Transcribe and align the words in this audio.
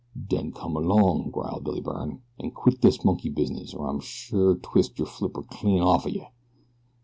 "Den 0.15 0.51
come 0.51 0.75
along," 0.75 1.29
growled 1.29 1.63
Billy 1.63 1.79
Byrne, 1.79 2.23
"an' 2.39 2.49
quit 2.49 2.81
dis 2.81 3.05
monkey 3.05 3.29
business, 3.29 3.75
or 3.75 3.85
I'll 3.87 3.99
sure 3.99 4.55
twist 4.55 4.97
yer 4.97 5.05
flipper 5.05 5.43
clean 5.43 5.79
off'n 5.83 6.15
yeh." 6.15 6.29